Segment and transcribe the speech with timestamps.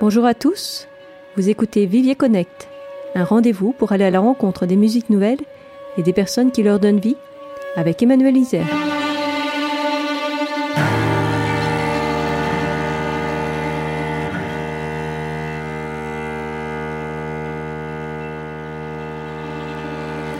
[0.00, 0.86] Bonjour à tous,
[1.36, 2.68] vous écoutez Vivier Connect,
[3.16, 5.40] un rendez-vous pour aller à la rencontre des musiques nouvelles
[5.96, 7.16] et des personnes qui leur donnent vie
[7.74, 8.64] avec Emmanuel Isère.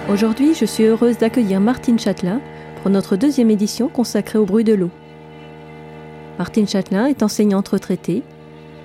[0.08, 2.40] Aujourd'hui, je suis heureuse d'accueillir Martine Châtelain
[2.80, 4.90] pour notre deuxième édition consacrée au bruit de l'eau.
[6.38, 8.22] Martine Châtelain est enseignante retraitée.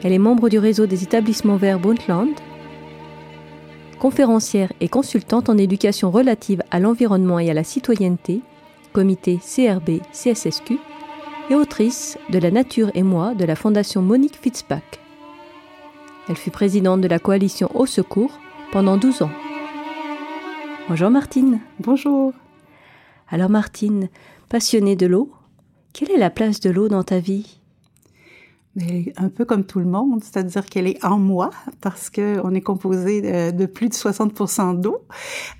[0.03, 2.35] Elle est membre du réseau des établissements verts Bundland,
[3.99, 8.41] conférencière et consultante en éducation relative à l'environnement et à la citoyenneté,
[8.91, 10.77] comité CRB CSSQ,
[11.49, 14.99] et autrice de La nature et moi de la Fondation Monique Fitzpack.
[16.27, 18.39] Elle fut présidente de la coalition Au Secours
[18.71, 19.31] pendant 12 ans.
[20.89, 21.59] Bonjour Martine.
[21.79, 22.33] Bonjour.
[23.29, 24.09] Alors Martine,
[24.49, 25.31] passionnée de l'eau,
[25.93, 27.62] quelle est la place de l'eau dans ta vie?
[28.75, 31.51] Un peu comme tout le monde, c'est-à-dire qu'elle est en moi
[31.81, 34.97] parce que on est composé de, plus de 60% d'eau.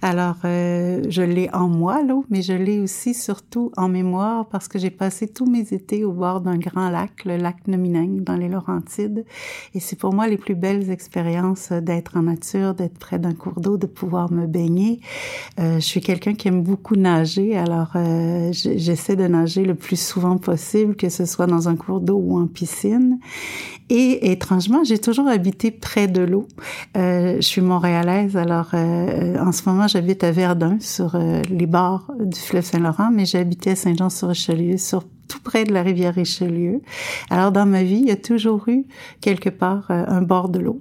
[0.01, 4.67] Alors euh, je l'ai en moi l'eau, mais je l'ai aussi surtout en mémoire parce
[4.67, 8.35] que j'ai passé tous mes étés au bord d'un grand lac, le lac Nomineng dans
[8.35, 9.25] les Laurentides,
[9.75, 13.61] et c'est pour moi les plus belles expériences d'être en nature, d'être près d'un cours
[13.61, 14.99] d'eau, de pouvoir me baigner.
[15.59, 19.99] Euh, je suis quelqu'un qui aime beaucoup nager, alors euh, j'essaie de nager le plus
[19.99, 23.02] souvent possible, que ce soit dans un cours d'eau ou en piscine.
[23.89, 26.47] Et étrangement, j'ai toujours habité près de l'eau.
[26.97, 31.67] Euh, je suis montréalaise, alors euh, en ce moment, j'habite à Verdun, sur euh, les
[31.67, 36.81] bords du fleuve Saint-Laurent, mais j'habitais à Saint-Jean-sur-Richelieu, sur tout près de la rivière Richelieu.
[37.29, 38.85] Alors dans ma vie, il y a toujours eu
[39.21, 40.79] quelque part un bord de l'eau.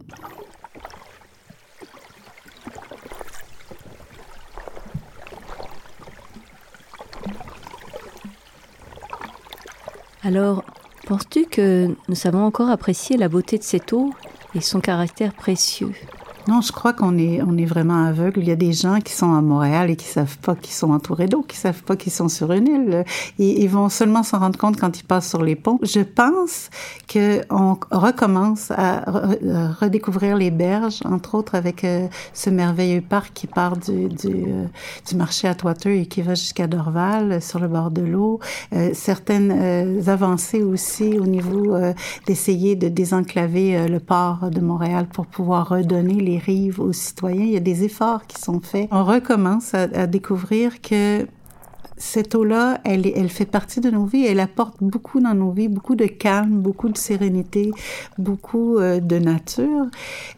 [10.24, 10.64] Alors,
[11.12, 14.14] Penses-tu que nous savons encore apprécier la beauté de cette eau
[14.55, 15.92] et son caractère précieux?
[16.48, 18.40] Non, je crois qu'on est, on est vraiment aveugle.
[18.40, 20.90] Il y a des gens qui sont à Montréal et qui savent pas qu'ils sont
[20.90, 23.05] entourés d'eau, qui savent pas qu'ils sont sur une île.
[23.39, 25.78] Ils vont seulement s'en rendre compte quand ils passent sur les ponts.
[25.83, 26.70] Je pense
[27.12, 29.05] qu'on recommence à
[29.80, 34.67] redécouvrir les berges, entre autres avec euh, ce merveilleux parc qui part du, du, euh,
[35.08, 38.40] du marché à Toiteux et qui va jusqu'à Dorval, sur le bord de l'eau.
[38.72, 41.77] Euh, certaines avancées aussi au niveau
[42.27, 46.31] d'essayer de désenclaver le port de Montréal pour pouvoir redonner les
[46.78, 47.44] aux citoyens.
[47.44, 48.88] Il y a des efforts qui sont faits.
[48.90, 51.26] On recommence à, découvrir que
[52.02, 55.95] cette eau-là, elle, fait partie de nos vies, elle apporte beaucoup dans nos vies, beaucoup
[55.95, 57.70] de calme, beaucoup de sérénité,
[58.18, 59.86] beaucoup euh, de nature.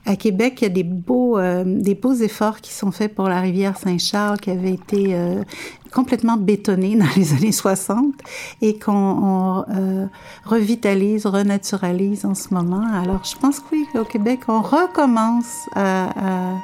[0.04, 3.30] À Québec, il y a des beaux, euh, des beaux efforts qui sont faits pour
[3.30, 5.42] la rivière Saint-Charles qui avait été euh,
[5.90, 8.12] complètement bétonnée dans les années 60
[8.60, 9.64] et qu'on
[10.44, 12.84] revitalise, renaturalise en ce moment.
[12.92, 16.60] Alors, je pense que oui, au Québec, on recommence à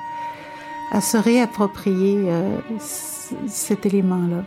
[1.01, 2.29] se réapproprier
[3.47, 4.45] cet élément-là.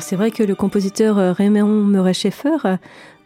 [0.00, 2.76] C'est vrai que le compositeur euh, Raymond Murray Schaeffer, euh,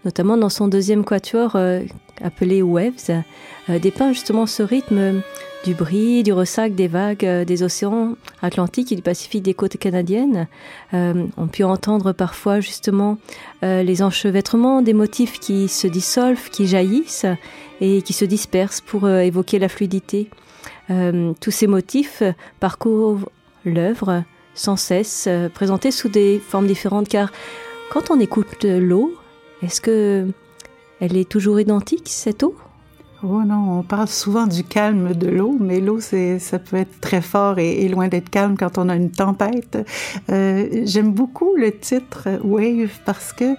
[0.04, 1.80] notamment dans son deuxième quatuor euh,
[2.22, 3.22] appelé Waves,
[3.68, 5.22] dépeint justement ce rythme
[5.64, 10.48] du bruit, du ressac des vagues des océans Atlantiques et du Pacifique des côtes canadiennes.
[10.92, 13.18] on peut entendre parfois justement
[13.62, 17.26] les enchevêtrements des motifs qui se dissolvent, qui jaillissent
[17.80, 20.30] et qui se dispersent pour évoquer la fluidité.
[20.88, 22.22] tous ces motifs
[22.58, 23.30] parcourent
[23.64, 24.24] l'œuvre
[24.58, 27.30] sans cesse, euh, présentée sous des formes différentes, car
[27.90, 29.14] quand on écoute l'eau,
[29.62, 30.26] est-ce que
[31.00, 32.56] elle est toujours identique, cette eau?
[33.22, 37.20] Oh non, on parle souvent du calme de l'eau, mais l'eau, ça peut être très
[37.20, 39.78] fort et, loin d'être calme quand on a une tempête.
[40.30, 43.56] Euh, j'aime beaucoup le titre Wave parce que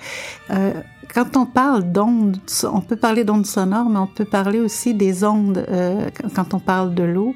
[0.51, 0.73] euh,
[1.13, 2.37] quand on parle d'ondes,
[2.71, 6.59] on peut parler d'ondes sonores, mais on peut parler aussi des ondes euh, quand on
[6.59, 7.35] parle de l'eau.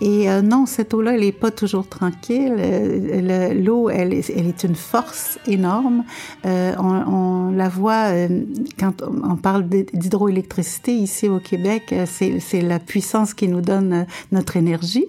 [0.00, 2.56] Et euh, non, cette eau-là, elle n'est pas toujours tranquille.
[2.58, 6.04] Euh, l'eau, elle, elle, est une force énorme.
[6.44, 8.10] Euh, on, on, la voit
[8.78, 15.06] quand on parle d'hydroélectricité ici au Québec, c'est la puissance qui nous donne notre énergie.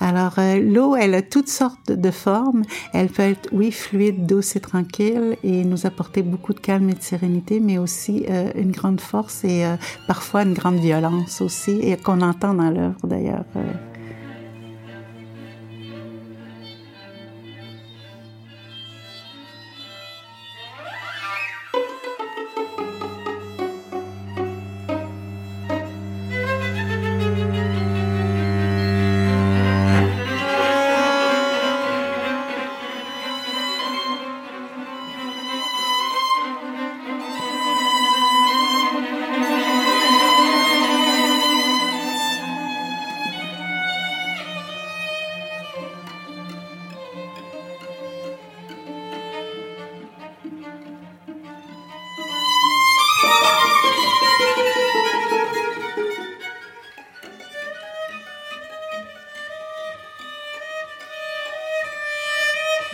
[0.00, 2.62] Alors, l'eau, elle a toutes sortes de formes.
[2.92, 6.94] Elle peut être, oui, fluide, douce et tranquille et nous apporter beaucoup de calme et
[6.94, 9.64] de sérénité, mais aussi une grande force et
[10.06, 13.44] parfois une grande violence aussi, et qu'on entend dans l'œuvre d'ailleurs.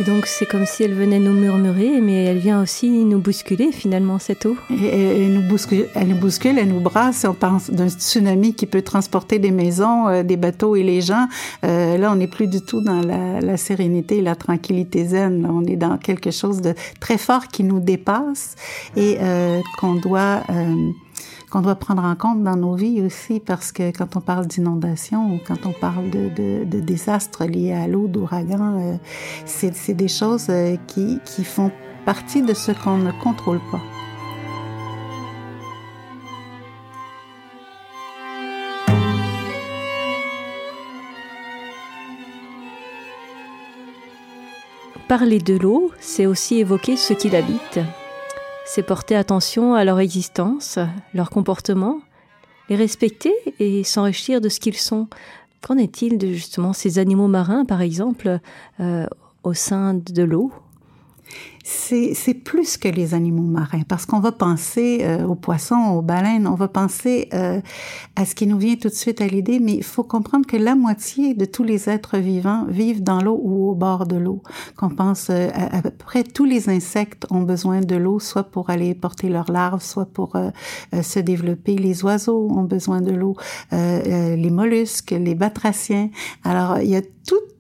[0.00, 3.70] Et donc c'est comme si elle venait nous murmurer, mais elle vient aussi nous bousculer
[3.70, 4.56] finalement cette eau.
[4.70, 7.26] Elle nous bouscule, elle nous brasse.
[7.28, 11.28] On pense d'un tsunami qui peut transporter des maisons, euh, des bateaux et les gens.
[11.64, 15.46] Euh, là, on n'est plus du tout dans la, la, sérénité et la tranquillité zen.
[15.46, 18.56] On est dans quelque chose de très fort qui nous dépasse
[18.96, 20.92] et euh, qu'on doit euh,
[21.50, 25.34] qu'on doit prendre en compte dans nos vies aussi, parce que quand on parle d'inondation
[25.34, 28.96] ou quand on parle de, désastres liés à l'eau, d'ouragan, euh,
[29.44, 31.70] c'est des choses euh, qui, qui font
[32.04, 33.80] partie de ce qu'on ne contrôle pas.
[45.08, 47.80] Parler de l'eau, c'est aussi évoquer ce qui l'habite,
[48.72, 50.78] c'est porter attention à leur existence,
[51.12, 51.98] leur comportement,
[52.68, 55.08] les respecter et s'enrichir de ce qu'ils sont.
[55.60, 58.38] Qu'en est-il de justement ces animaux marins, par exemple,
[58.78, 59.06] euh,
[59.42, 60.52] au sein de l'eau?
[61.62, 66.46] C'est plus que les animaux marins, parce qu'on va penser euh, aux poissons, aux baleines,
[66.46, 67.60] on va penser euh,
[68.16, 70.56] à ce qui nous vient tout de suite à l'idée, mais il faut comprendre que
[70.56, 74.42] la moitié de tous les êtres vivants vivent dans l'eau ou au bord de l'eau.
[74.76, 78.70] Qu'on pense euh, à, peu près tous les insectes ont besoin de l'eau, soit pour
[78.70, 80.36] aller porter leurs larves, soit pour
[80.92, 81.76] se développer.
[81.76, 83.36] Les oiseaux ont besoin de l'eau,
[83.72, 86.10] les mollusques, les batraciens.
[86.44, 87.02] Alors, il y a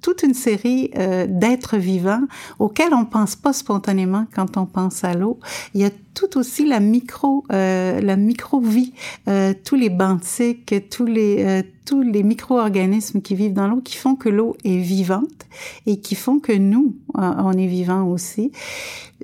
[0.00, 0.90] toute une série
[1.28, 2.22] d'êtres vivants
[2.58, 3.89] auxquels on pense pas spontanément
[4.34, 5.38] quand on pense à l'eau.
[5.74, 8.92] Il y a tout aussi la micro, euh, la micro-vie,
[9.28, 13.96] euh, tous les benthiques, tous les, euh, tous les micro-organismes qui vivent dans l'eau, qui
[13.96, 15.46] font que l'eau est vivante
[15.86, 18.52] et qui font que nous, euh, on est vivants aussi.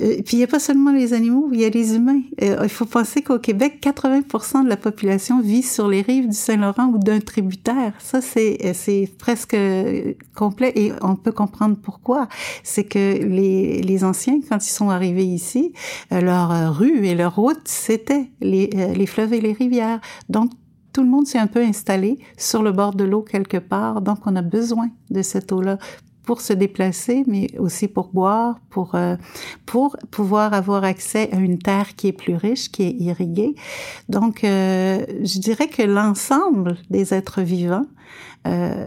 [0.02, 2.20] Euh, puis il n'y a pas seulement les animaux, il y a les humains.
[2.42, 6.36] Euh, il faut penser qu'au Québec, 80% de la population vit sur les rives du
[6.36, 7.92] Saint-Laurent ou d'un tributaire.
[8.00, 9.56] Ça, c'est c'est presque
[10.34, 12.28] complet et on peut comprendre pourquoi.
[12.64, 15.72] C'est que les, les anciens, quand ils sont arrivés ici,
[16.10, 20.00] leur rue et leur route, c'était les, les fleuves et les rivières.
[20.28, 20.50] Donc
[20.92, 24.20] tout le monde s'est un peu installé sur le bord de l'eau quelque part, donc
[24.26, 25.78] on a besoin de cette eau-là
[26.26, 29.16] pour se déplacer, mais aussi pour boire, pour euh,
[29.64, 33.54] pour pouvoir avoir accès à une terre qui est plus riche, qui est irriguée.
[34.08, 37.86] Donc, euh, je dirais que l'ensemble des êtres vivants
[38.46, 38.86] euh,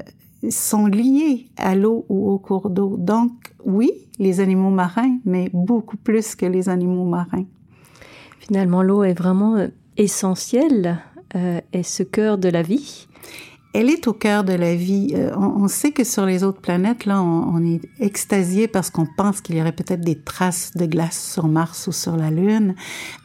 [0.50, 2.98] sont liés à l'eau ou au cours d'eau.
[2.98, 3.32] Donc,
[3.66, 7.46] oui, les animaux marins, mais beaucoup plus que les animaux marins.
[8.40, 9.68] Finalement, l'eau est vraiment euh,
[9.98, 11.00] essentielle,
[11.36, 13.08] euh, est ce cœur de la vie
[13.74, 15.12] elle est au cœur de la vie.
[15.14, 19.42] Euh, on, sait que sur les autres planètes, là, on, est extasié parce qu'on pense
[19.42, 22.74] qu'il y aurait peut-être des traces de glace sur Mars ou sur la Lune.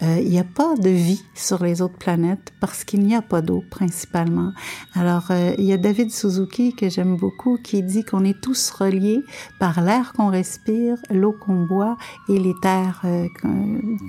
[0.02, 3.22] Euh, il n'y a pas de vie sur les autres planètes parce qu'il n'y a
[3.22, 4.52] pas d'eau principalement.
[4.94, 8.70] Alors, euh, il y a David Suzuki que j'aime beaucoup qui dit qu'on est tous
[8.70, 9.24] reliés
[9.58, 11.96] par l'air qu'on respire, l'eau qu'on boit
[12.28, 13.02] et les terres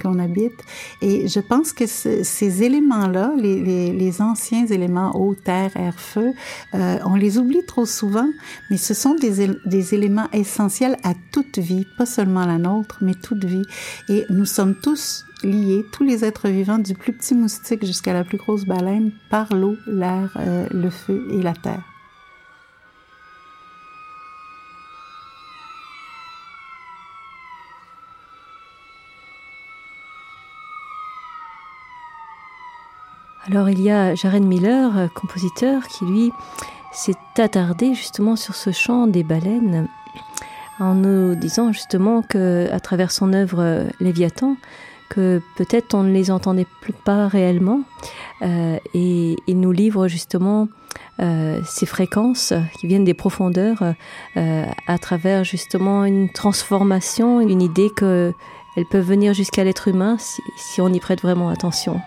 [0.01, 0.59] qu'on habite.
[1.01, 6.24] Et je pense que ces éléments-là, les, anciens éléments eau, terre, air, feu,
[6.73, 8.27] euh, on les oublie trop souvent,
[8.69, 13.13] mais ce sont des, des, éléments essentiels à toute vie, pas seulement la nôtre, mais
[13.13, 13.65] toute vie.
[14.09, 18.23] Et nous sommes tous liés, tous les êtres vivants, du plus petit moustique jusqu'à la
[18.23, 21.94] plus grosse baleine, par l'eau, l'air, euh, le feu et la terre.
[33.51, 36.31] Alors il y a Jared Miller, euh, compositeur, qui lui
[36.91, 39.87] s'est attardé justement sur ce chant des baleines
[40.79, 44.55] en nous disant justement que à travers son œuvre euh, Léviathan
[45.09, 47.81] que peut-être on ne les entendait plus pas réellement
[48.41, 50.67] euh, et il nous livre justement
[51.65, 53.93] ces fréquences qui viennent des profondeurs
[54.35, 58.33] à travers justement une transformation, une idée que
[58.75, 62.01] elles peuvent venir jusqu'à l'être humain si on y prête vraiment attention.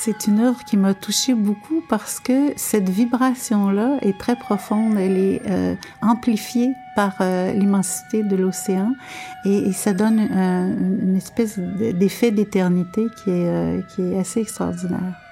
[0.00, 5.16] C'est une œuvre qui m'a touchée beaucoup parce que cette vibration-là est très profonde, elle
[5.16, 8.94] est euh, amplifiée par euh, l'immensité de l'océan
[9.44, 15.23] et, ça donne euh, une espèce d'effet d'éternité qui, euh, qui est assez extraordinaire.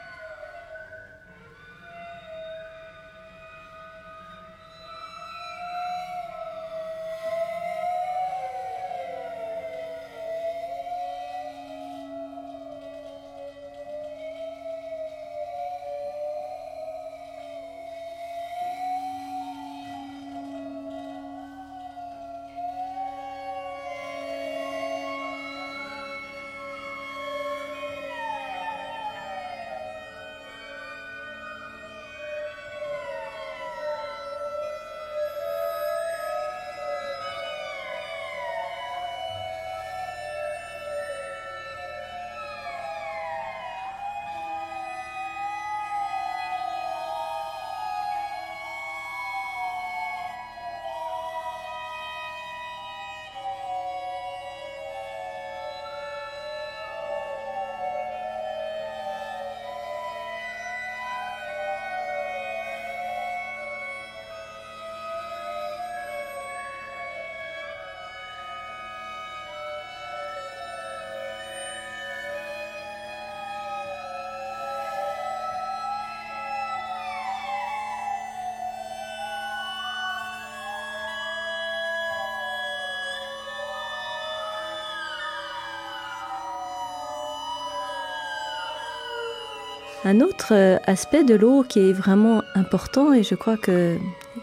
[90.04, 93.97] Un autre euh, aspect de l'eau qui est vraiment important et je crois que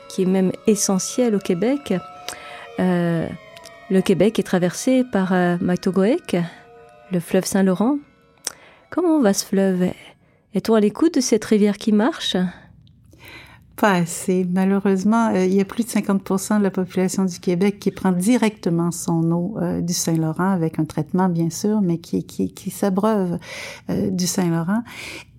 [0.07, 1.93] qui est même essentiel au Québec,
[2.79, 3.27] euh,
[3.89, 5.57] le Québec est traversé par euh,
[7.11, 7.97] le fleuve Saint-Laurent.
[8.89, 9.89] Comment va ce fleuve?
[10.53, 12.37] Est-on à l'écoute de cette rivière qui marche?
[13.79, 14.45] Pas assez.
[14.49, 18.11] Malheureusement, euh, il y a plus de 50 de la population du Québec qui prend
[18.11, 22.71] directement son eau euh, du Saint-Laurent avec un traitement, bien sûr, mais qui, qui, qui
[22.71, 23.39] s'abreuve
[23.89, 24.83] euh, du Saint-Laurent.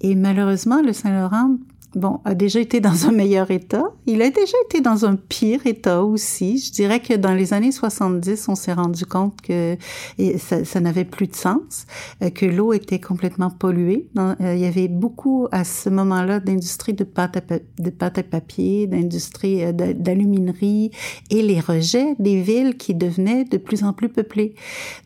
[0.01, 1.57] Et malheureusement, le Saint-Laurent
[1.95, 3.85] bon, a déjà été dans un meilleur état.
[4.07, 6.59] Il a déjà été dans un pire état aussi.
[6.59, 9.77] Je dirais que dans les années 70, on s'est rendu compte que
[10.39, 11.87] ça, n'avait plus de sens,
[12.23, 14.09] euh, que l'eau était complètement polluée.
[14.19, 17.41] Euh, il y avait beaucoup à ce moment-là d'industrie de pâte à,
[17.79, 20.91] de pâte à papier, d'industrie euh, d'aluminerie
[21.31, 24.55] et les rejets des villes qui devenaient de plus en plus peuplées.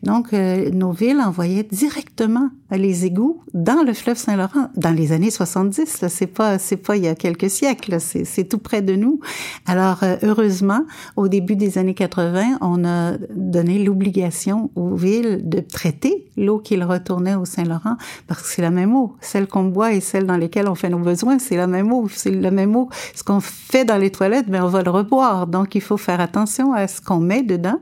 [0.03, 6.01] Donc, nos villes envoyaient directement les égouts dans le fleuve Saint-Laurent dans les années 70.
[6.01, 7.99] Là, c'est pas, c'est pas il y a quelques siècles.
[7.99, 9.19] C'est, c'est tout près de nous.
[9.65, 10.81] Alors, euh, heureusement,
[11.15, 16.83] au début des années 80, on a donné l'obligation aux villes de traiter l'eau qu'ils
[16.83, 19.15] retournaient au Saint-Laurent parce que c'est la même eau.
[19.21, 22.07] Celle qu'on boit et celle dans lesquelles on fait nos besoins, c'est la même eau.
[22.11, 22.89] C'est la même eau.
[23.13, 25.47] Ce qu'on fait dans les toilettes, mais ben, on va le reboire.
[25.47, 27.79] Donc, il faut faire attention à ce qu'on met dedans.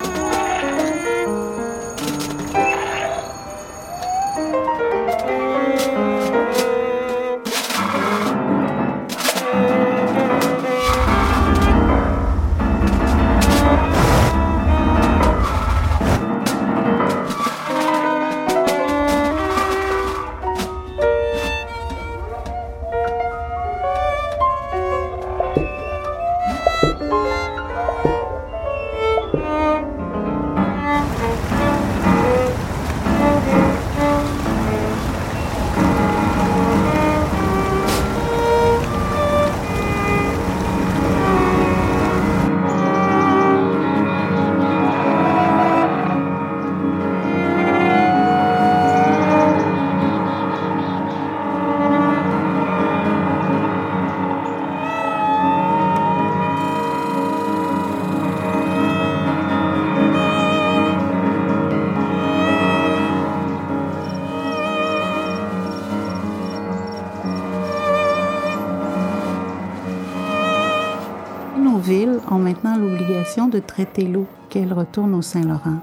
[73.53, 75.79] De traiter l'eau qu'elle retourne au Saint-Laurent.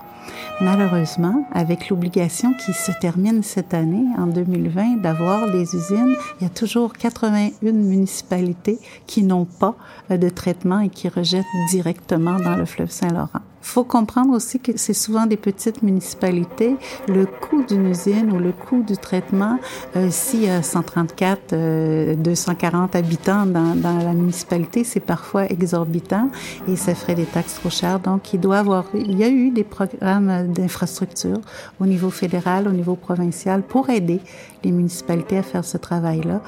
[0.60, 6.46] malheureusement, avec l'obligation qui se termine cette année, en 2020, d'avoir des usines, il y
[6.46, 9.74] a toujours 81 municipalités qui n'ont pas
[10.10, 14.94] de traitement et qui rejettent directement dans le fleuve Saint-Laurent faut comprendre aussi que c'est
[14.94, 16.76] souvent des petites municipalités.
[17.08, 19.58] Le coût d'une usine ou le coût du traitement,
[19.96, 26.30] euh, s'il y a 134, 240 habitants dans, dans la municipalité, c'est parfois exorbitant
[26.68, 28.00] et ça ferait des taxes trop chères.
[28.00, 31.40] Donc, il doit avoir, il y a eu des programmes d'infrastructure
[31.80, 34.20] au niveau fédéral, au niveau provincial pour aider
[34.64, 36.40] les municipalités à faire ce travail-là.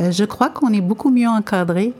[0.00, 1.92] Euh, je crois qu'on est beaucoup mieux encadré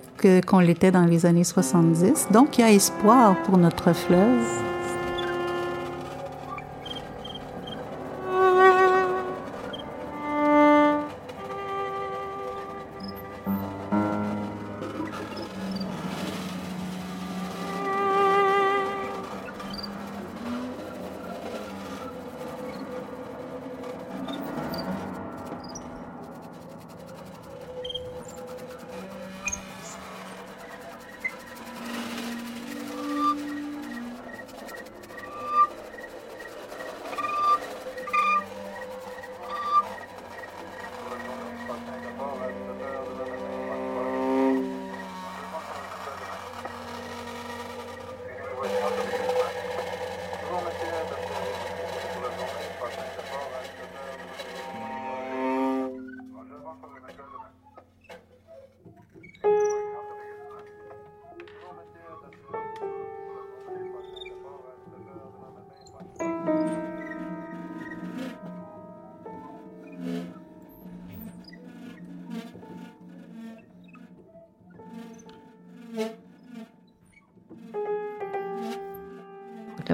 [0.46, 2.28] qu'on l'était dans les années 70.
[2.30, 4.65] Donc, il y a espoir pour notre fleuve.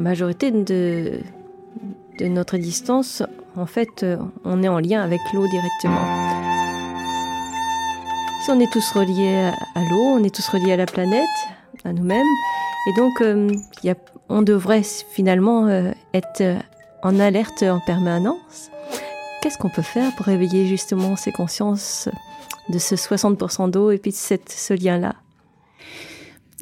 [0.03, 1.21] Majorité de,
[2.21, 3.23] notre distance,
[3.57, 4.05] en fait,
[4.45, 6.05] on est en lien avec l'eau directement.
[8.45, 11.23] Si on est tous reliés à l'eau, on est tous reliés à la planète,
[11.85, 12.27] à nous-mêmes,
[12.89, 13.51] et donc euh,
[14.29, 16.43] on devrait finalement euh, être
[17.03, 18.71] en alerte en permanence.
[19.41, 22.09] Qu'est-ce qu'on peut faire pour réveiller justement ces consciences
[22.69, 25.15] de ce 60% d'eau et puis de cette, ce lien-là?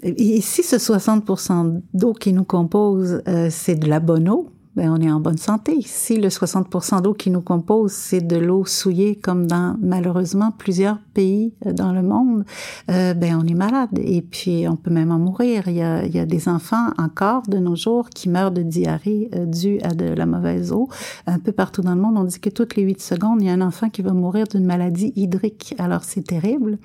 [0.03, 4.89] Et si ce 60% d'eau qui nous compose, euh, c'est de la bonne eau, ben
[4.93, 5.81] on est en bonne santé.
[5.85, 10.99] Si le 60% d'eau qui nous compose, c'est de l'eau souillée, comme dans malheureusement plusieurs
[11.13, 12.45] pays euh, dans le monde,
[12.89, 13.99] euh, ben on est malade.
[13.99, 15.65] Et puis on peut même en mourir.
[15.67, 18.63] Il y a, il y a des enfants encore de nos jours qui meurent de
[18.63, 20.89] diarrhée euh, due à de la mauvaise eau.
[21.27, 23.51] Un peu partout dans le monde, on dit que toutes les 8 secondes, il y
[23.51, 25.75] a un enfant qui va mourir d'une maladie hydrique.
[25.79, 26.79] Alors c'est terrible.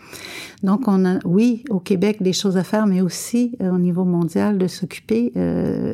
[0.63, 4.57] Donc on a, oui, au Québec, des choses à faire, mais aussi au niveau mondial
[4.57, 5.31] de s'occuper,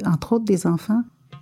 [0.05, 1.01] entre autres, des enfants.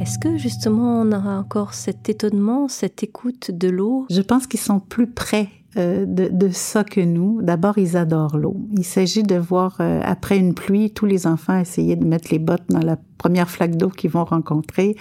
[0.00, 4.06] Est-ce que justement on aura encore cet étonnement, cette écoute de l'eau?
[4.10, 7.40] Je pense qu'ils sont plus près euh, de, de, ça que nous.
[7.42, 8.56] D'abord, ils adorent l'eau.
[8.76, 12.38] Il s'agit de voir, euh, après une pluie, tous les enfants essayer de mettre les
[12.38, 14.96] bottes dans la première flaque d'eau qu'ils vont rencontrer.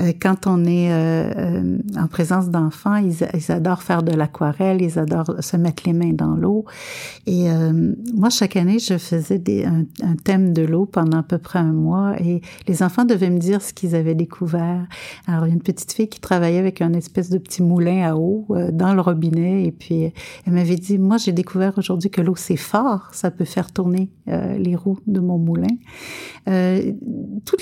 [0.00, 5.34] Euh, quand on est euh, en présence d'enfants, ils, adorent faire de l'aquarelle, ils adorent
[5.40, 6.64] se mettre les mains dans l'eau.
[7.26, 7.46] Et
[8.14, 12.14] moi, chaque année, je faisais un, thème de l'eau pendant à peu près un mois
[12.20, 14.86] et les enfants devaient me dire ce qu'ils avaient découvert.
[15.26, 18.08] Alors, il y a une petite fille qui travaillait avec un espèce de petit moulin
[18.08, 20.12] à eau dans le robinet et puis
[20.46, 24.10] elle m'avait dit, moi j'ai découvert aujourd'hui que l'eau c'est fort, ça peut faire tourner
[24.28, 25.76] euh, les roues de mon moulin.
[26.48, 26.92] Euh,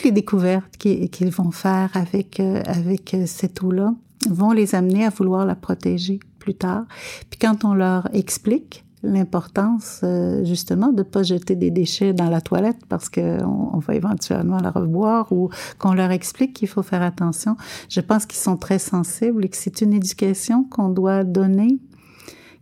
[0.05, 3.95] les découvertes qu'ils vont faire avec euh, avec cette eau-là
[4.29, 6.85] vont les amener à vouloir la protéger plus tard.
[7.31, 12.41] Puis quand on leur explique l'importance euh, justement de pas jeter des déchets dans la
[12.41, 17.03] toilette parce que on, va éventuellement la revoir ou qu'on leur explique qu'il faut faire
[17.03, 17.57] attention.
[17.89, 21.79] Je pense qu'ils sont très sensibles et que c'est une éducation qu'on doit donner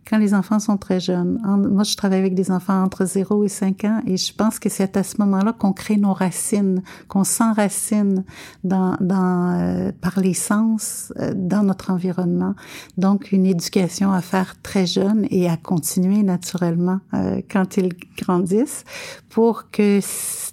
[0.09, 1.39] quand les enfants sont très jeunes.
[1.45, 4.69] moi, je travaille avec des enfants entre 0 et 5 ans et je pense que
[4.69, 8.23] c'est à ce moment-là qu'on crée nos racines, qu'on s'enracine
[8.63, 12.55] dans, dans, euh, par les sens euh, dans notre environnement.
[12.97, 18.83] Donc, une éducation à faire très jeune et à continuer naturellement euh, quand ils grandissent
[19.29, 19.99] pour que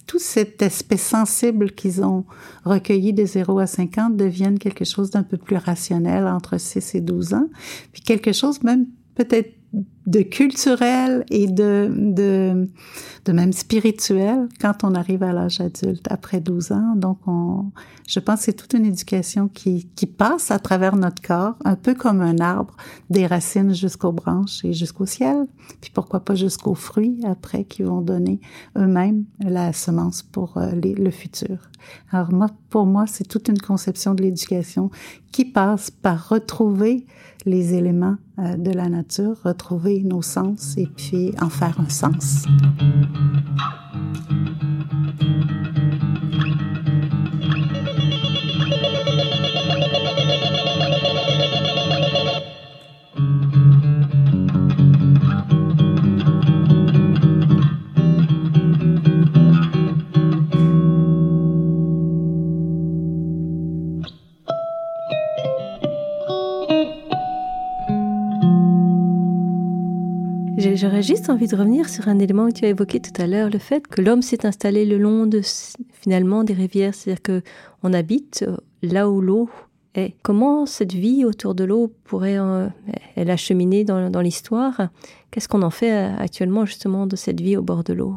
[0.06, 2.24] tout cet aspect sensible qu'ils ont
[2.64, 6.94] recueilli de 0 à 5 ans devienne quelque chose d'un peu plus rationnel entre 6
[6.94, 7.46] et 12 ans,
[7.92, 8.86] puis quelque chose même
[9.18, 9.52] peut-être
[10.08, 12.66] de culturel et de, de,
[13.26, 16.94] de même spirituel quand on arrive à l'âge adulte, après 12 ans.
[16.96, 17.66] Donc, on,
[18.06, 21.76] je pense que c'est toute une éducation qui, qui passe à travers notre corps, un
[21.76, 22.74] peu comme un arbre,
[23.10, 25.46] des racines jusqu'aux branches et jusqu'au ciel,
[25.82, 28.40] puis pourquoi pas jusqu'aux fruits après qui vont donner
[28.78, 31.58] eux-mêmes la semence pour euh, le futur.
[32.10, 34.90] Alors moi, pour moi, c'est toute une conception de l'éducation
[35.32, 37.06] qui passe par retrouver
[37.44, 42.44] les éléments euh, de la nature, retrouver nos sens et puis en faire un sens.
[70.88, 73.50] J'aurais juste envie de revenir sur un élément que tu as évoqué tout à l'heure,
[73.50, 75.42] le fait que l'homme s'est installé le long de
[75.92, 77.42] finalement des rivières, c'est-à-dire que
[77.82, 79.50] on habite euh, là où l'eau
[79.94, 80.14] est.
[80.22, 82.68] Comment cette vie autour de l'eau pourrait euh,
[83.18, 84.88] acheminer dans, dans l'histoire?
[85.30, 88.16] Qu'est-ce qu'on en fait euh, actuellement justement de cette vie au bord de l'eau?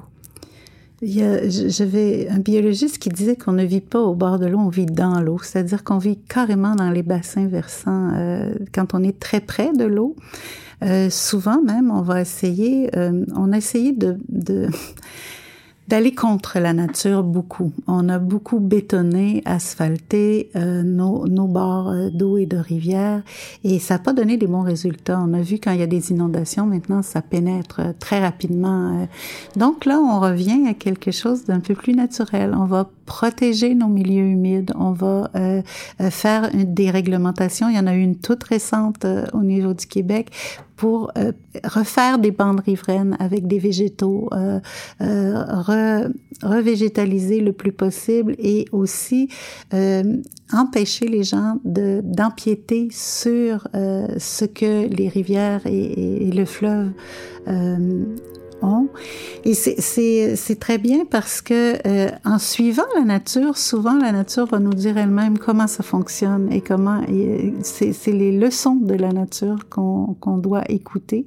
[1.01, 4.85] J'avais un biologiste qui disait qu'on ne vit pas au bord de l'eau, on vit
[4.85, 9.39] dans l'eau, c'est-à-dire qu'on vit carrément dans les bassins versants euh, quand on est très
[9.39, 10.15] près de l'eau.
[10.83, 14.67] Euh, souvent même, on va essayer, euh, on a essayé de, de
[15.91, 17.73] d'aller contre la nature beaucoup.
[17.85, 23.21] On a beaucoup bétonné, asphalté euh, nos, nos bords euh, d'eau et de rivières
[23.65, 25.19] et ça n'a pas donné des bons résultats.
[25.21, 29.05] On a vu quand il y a des inondations, maintenant ça pénètre euh, très rapidement.
[29.57, 32.55] Donc là, on revient à quelque chose d'un peu plus naturel.
[32.57, 35.61] On va protéger nos milieux humides, on va euh,
[36.09, 37.67] faire des réglementations.
[37.67, 40.31] Il y en a une toute récente au niveau du Québec
[40.81, 41.31] pour euh,
[41.63, 44.59] refaire des bandes riveraines avec des végétaux, euh,
[44.99, 46.09] euh,
[46.41, 49.29] revégétaliser le plus possible et aussi
[50.51, 56.89] empêcher les gens de d'empiéter sur ce que les rivières et, et le fleuve
[59.43, 64.59] et c'est très bien parce que euh, en suivant la nature, souvent la nature va
[64.59, 67.01] nous dire elle-même comment ça fonctionne et comment.
[67.63, 71.25] C'est les leçons de la nature qu'on qu'on doit écouter.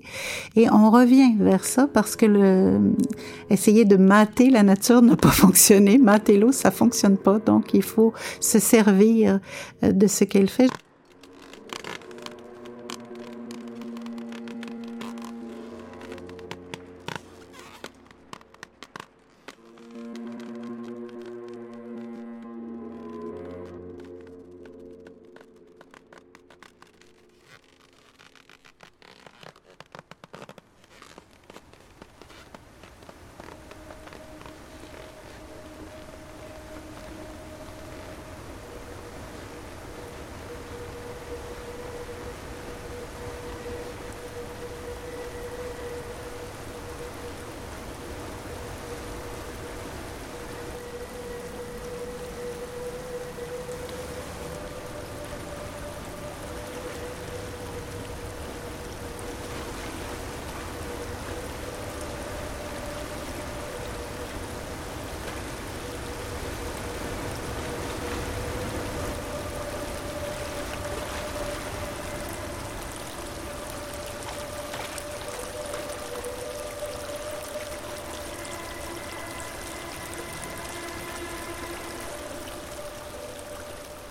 [0.55, 2.79] Et on revient vers ça parce que le
[3.51, 5.99] essayer de mater la nature n'a pas fonctionné.
[5.99, 7.39] Mater l'eau, ça fonctionne pas.
[7.39, 9.41] Donc il faut se servir
[9.83, 10.71] euh, de ce qu'elle fait.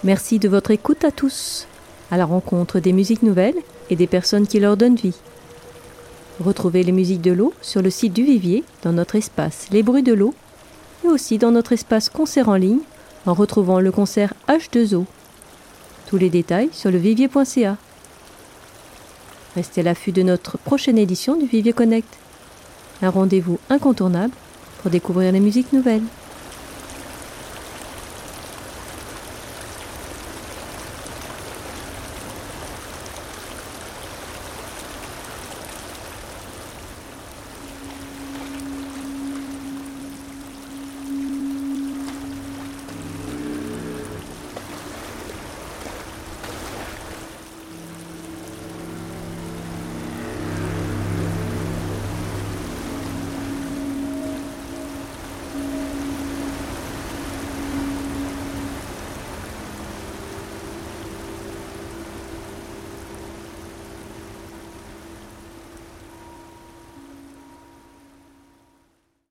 [0.04, 1.66] Merci de votre écoute à tous,
[2.12, 3.56] à la rencontre des musiques nouvelles
[3.90, 5.16] et des personnes qui leur donnent vie.
[6.42, 10.04] Retrouvez les musiques de l'eau sur le site du Vivier, dans notre espace Les Bruits
[10.04, 10.34] de l'eau,
[11.06, 12.82] et aussi dans notre espace concert en ligne,
[13.26, 15.06] en retrouvant le concert H2O.
[16.08, 17.78] Tous les détails sur le vivier.ca.
[19.56, 22.14] Restez à l'affût de notre prochaine édition du Vivier Connect,
[23.02, 24.34] un rendez-vous incontournable
[24.82, 26.04] pour découvrir les musiques nouvelles.